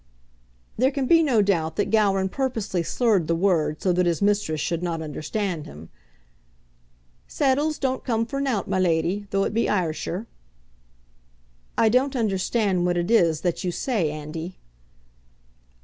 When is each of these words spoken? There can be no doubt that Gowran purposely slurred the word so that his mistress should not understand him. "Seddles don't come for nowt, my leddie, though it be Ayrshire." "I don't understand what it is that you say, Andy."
There 0.79 0.89
can 0.89 1.05
be 1.05 1.21
no 1.21 1.43
doubt 1.43 1.75
that 1.75 1.91
Gowran 1.91 2.29
purposely 2.29 2.81
slurred 2.81 3.27
the 3.27 3.35
word 3.35 3.83
so 3.83 3.93
that 3.93 4.07
his 4.07 4.19
mistress 4.19 4.59
should 4.59 4.81
not 4.81 4.99
understand 4.99 5.67
him. 5.67 5.89
"Seddles 7.27 7.77
don't 7.77 8.03
come 8.03 8.25
for 8.25 8.41
nowt, 8.41 8.67
my 8.67 8.79
leddie, 8.79 9.27
though 9.29 9.43
it 9.43 9.53
be 9.53 9.69
Ayrshire." 9.69 10.25
"I 11.77 11.87
don't 11.87 12.15
understand 12.15 12.83
what 12.83 12.97
it 12.97 13.11
is 13.11 13.41
that 13.41 13.63
you 13.63 13.71
say, 13.71 14.09
Andy." 14.09 14.57